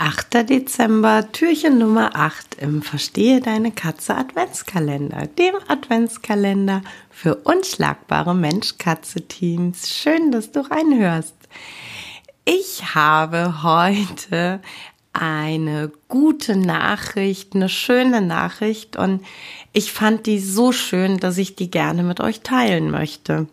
8. 0.00 0.48
Dezember, 0.48 1.32
Türchen 1.32 1.78
Nummer 1.78 2.14
8 2.14 2.54
im 2.60 2.82
Verstehe 2.82 3.40
deine 3.40 3.72
Katze 3.72 4.14
Adventskalender, 4.14 5.26
dem 5.26 5.54
Adventskalender 5.66 6.82
für 7.10 7.34
unschlagbare 7.34 8.32
Mensch-Katze-Teams. 8.32 9.92
Schön, 9.92 10.30
dass 10.30 10.52
du 10.52 10.60
reinhörst. 10.60 11.34
Ich 12.44 12.94
habe 12.94 13.64
heute 13.64 14.60
eine 15.12 15.90
gute 16.06 16.54
Nachricht, 16.54 17.56
eine 17.56 17.68
schöne 17.68 18.20
Nachricht 18.20 18.96
und 18.96 19.24
ich 19.72 19.92
fand 19.92 20.26
die 20.26 20.38
so 20.38 20.70
schön, 20.70 21.18
dass 21.18 21.38
ich 21.38 21.56
die 21.56 21.72
gerne 21.72 22.04
mit 22.04 22.20
euch 22.20 22.42
teilen 22.42 22.92
möchte. 22.92 23.48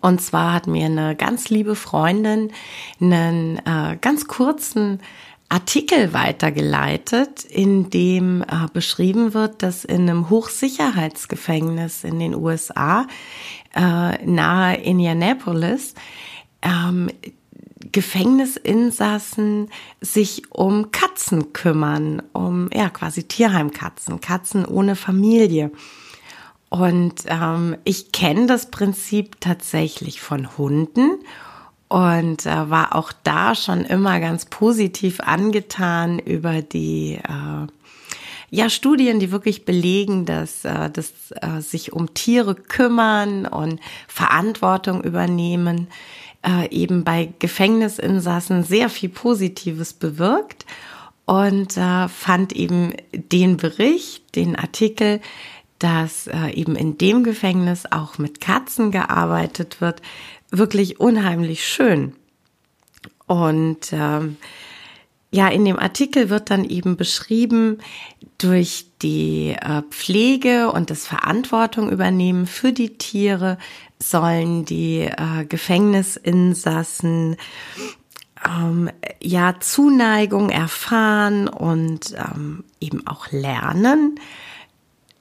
Und 0.00 0.22
zwar 0.22 0.54
hat 0.54 0.66
mir 0.66 0.86
eine 0.86 1.16
ganz 1.16 1.50
liebe 1.50 1.74
Freundin 1.74 2.50
einen 2.98 3.58
äh, 3.58 3.98
ganz 4.00 4.26
kurzen 4.26 5.00
Artikel 5.50 6.12
weitergeleitet, 6.12 7.44
in 7.44 7.90
dem 7.90 8.42
äh, 8.42 8.68
beschrieben 8.72 9.34
wird, 9.34 9.64
dass 9.64 9.84
in 9.84 10.08
einem 10.08 10.30
Hochsicherheitsgefängnis 10.30 12.04
in 12.04 12.20
den 12.20 12.36
USA 12.36 13.06
äh, 13.74 14.24
nahe 14.24 14.76
Indianapolis 14.76 15.94
ähm, 16.62 17.10
Gefängnisinsassen 17.92 19.70
sich 20.00 20.52
um 20.52 20.92
Katzen 20.92 21.52
kümmern, 21.52 22.22
um 22.32 22.70
ja 22.72 22.88
quasi 22.88 23.24
Tierheimkatzen, 23.24 24.20
Katzen 24.20 24.64
ohne 24.64 24.94
Familie. 24.94 25.72
Und 26.68 27.24
ähm, 27.26 27.76
ich 27.82 28.12
kenne 28.12 28.46
das 28.46 28.70
Prinzip 28.70 29.40
tatsächlich 29.40 30.20
von 30.20 30.56
Hunden 30.56 31.18
und 31.90 32.46
äh, 32.46 32.70
war 32.70 32.94
auch 32.94 33.12
da 33.24 33.56
schon 33.56 33.84
immer 33.84 34.20
ganz 34.20 34.44
positiv 34.44 35.18
angetan 35.18 36.20
über 36.20 36.62
die 36.62 37.14
äh, 37.14 37.66
ja 38.48 38.70
Studien, 38.70 39.18
die 39.18 39.32
wirklich 39.32 39.64
belegen, 39.64 40.24
dass 40.24 40.64
äh, 40.64 40.88
das 40.88 41.12
äh, 41.32 41.60
sich 41.60 41.92
um 41.92 42.14
Tiere 42.14 42.54
kümmern 42.54 43.44
und 43.44 43.80
Verantwortung 44.06 45.02
übernehmen 45.02 45.88
äh, 46.46 46.68
eben 46.70 47.02
bei 47.02 47.32
Gefängnisinsassen 47.40 48.62
sehr 48.62 48.88
viel 48.88 49.08
Positives 49.08 49.92
bewirkt. 49.92 50.66
Und 51.26 51.76
äh, 51.76 52.08
fand 52.08 52.52
eben 52.52 52.94
den 53.12 53.56
Bericht, 53.56 54.36
den 54.36 54.54
Artikel, 54.54 55.20
dass 55.80 56.28
äh, 56.28 56.50
eben 56.50 56.76
in 56.76 56.96
dem 56.98 57.24
Gefängnis 57.24 57.84
auch 57.90 58.18
mit 58.18 58.40
Katzen 58.40 58.92
gearbeitet 58.92 59.80
wird, 59.80 60.02
wirklich 60.50 61.00
unheimlich 61.00 61.66
schön. 61.66 62.14
Und 63.26 63.92
ähm, 63.92 64.36
ja, 65.32 65.48
in 65.48 65.64
dem 65.64 65.78
Artikel 65.78 66.28
wird 66.28 66.50
dann 66.50 66.64
eben 66.64 66.96
beschrieben, 66.96 67.78
durch 68.38 68.86
die 69.02 69.56
äh, 69.60 69.82
Pflege 69.90 70.70
und 70.72 70.90
das 70.90 71.06
Verantwortung 71.06 71.90
übernehmen 71.90 72.46
für 72.46 72.72
die 72.72 72.98
Tiere 72.98 73.58
sollen 73.98 74.64
die 74.64 75.00
äh, 75.00 75.44
Gefängnisinsassen 75.48 77.36
ähm, 78.44 78.90
ja 79.22 79.60
Zuneigung 79.60 80.50
erfahren 80.50 81.48
und 81.48 82.14
ähm, 82.16 82.64
eben 82.80 83.06
auch 83.06 83.30
lernen. 83.30 84.18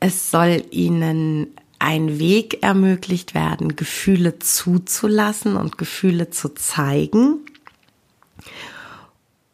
Es 0.00 0.30
soll 0.30 0.64
ihnen 0.70 1.48
ein 1.78 2.18
Weg 2.18 2.62
ermöglicht 2.62 3.34
werden, 3.34 3.76
Gefühle 3.76 4.38
zuzulassen 4.38 5.56
und 5.56 5.78
Gefühle 5.78 6.30
zu 6.30 6.48
zeigen. 6.50 7.40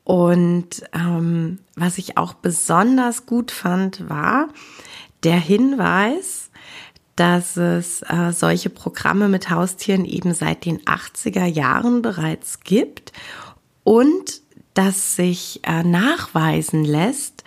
Und 0.05 0.83
ähm, 0.93 1.59
was 1.77 1.99
ich 1.99 2.19
auch 2.19 2.35
besonders 2.35 3.27
gut 3.27 3.51
fand, 3.51 4.09
war 4.09 4.49
der 5.23 5.39
Hinweis, 5.39 6.51
dass 7.17 7.57
es 7.57 8.03
äh, 8.03 8.33
solche 8.33 8.71
Programme 8.71 9.29
mit 9.29 9.51
Haustieren 9.51 10.05
eben 10.05 10.35
seit 10.35 10.65
den 10.65 10.81
80er 10.81 11.45
Jahren 11.45 12.03
bereits 12.03 12.61
gibt 12.61 13.13
und 13.85 14.41
dass 14.75 15.17
sich 15.17 15.61
äh, 15.65 15.83
nachweisen 15.83 16.85
lässt, 16.85 17.45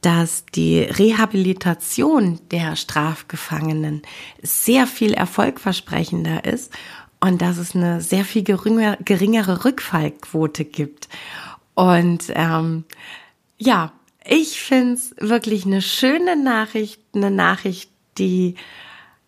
dass 0.00 0.44
die 0.46 0.80
Rehabilitation 0.80 2.40
der 2.50 2.76
Strafgefangenen 2.76 4.02
sehr 4.42 4.86
viel 4.86 5.12
erfolgversprechender 5.12 6.44
ist 6.44 6.72
und 7.20 7.42
dass 7.42 7.58
es 7.58 7.74
eine 7.74 8.00
sehr 8.00 8.24
viel 8.24 8.42
geringer, 8.42 8.96
geringere 9.04 9.64
Rückfallquote 9.64 10.64
gibt. 10.64 11.08
Und 11.74 12.24
ähm, 12.34 12.84
ja, 13.58 13.92
ich 14.24 14.60
finde 14.60 14.94
es 14.94 15.14
wirklich 15.18 15.66
eine 15.66 15.82
schöne 15.82 16.36
Nachricht, 16.36 17.00
eine 17.14 17.30
Nachricht, 17.30 17.90
die 18.18 18.54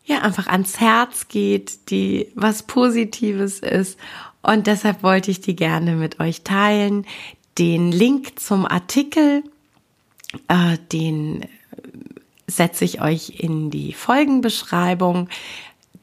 ja 0.05 0.21
einfach 0.23 0.47
ans 0.47 0.81
Herz 0.81 1.29
geht, 1.29 1.91
die 1.91 2.29
was 2.35 2.65
Positives 2.65 3.61
ist. 3.61 3.99
Und 4.43 4.67
deshalb 4.67 5.03
wollte 5.03 5.31
ich 5.31 5.41
die 5.41 5.55
gerne 5.55 5.95
mit 5.95 6.19
euch 6.19 6.43
teilen. 6.43 7.07
Den 7.59 7.93
Link 7.93 8.41
zum 8.41 8.67
Artikel 8.67 9.45
äh, 10.49 10.79
den 10.93 11.47
setze 12.47 12.85
ich 12.85 13.01
euch 13.01 13.41
in 13.41 13.71
die 13.71 13.93
Folgenbeschreibung. 13.93 15.29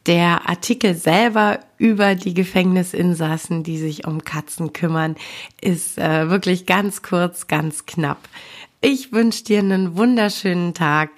Der 0.06 0.50
Artikel 0.50 0.95
selber 0.95 1.59
über 1.78 2.16
die 2.16 2.34
Gefängnisinsassen, 2.34 3.63
die 3.63 3.78
sich 3.78 4.07
um 4.07 4.23
Katzen 4.23 4.73
kümmern, 4.73 5.16
ist 5.62 5.97
äh, 5.97 6.29
wirklich 6.29 6.66
ganz 6.66 7.01
kurz, 7.01 7.47
ganz 7.47 7.85
knapp. 7.85 8.29
Ich 8.81 9.12
wünsche 9.12 9.44
dir 9.44 9.59
einen 9.59 9.97
wunderschönen 9.97 10.73
Tag. 10.73 11.09